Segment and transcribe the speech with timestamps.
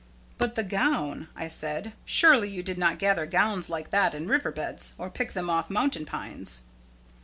[0.39, 1.93] "But the gown?" I said.
[2.05, 5.69] "Surely, you do not gather gowns like that in river beds, or pick them off
[5.69, 6.63] mountain pines?"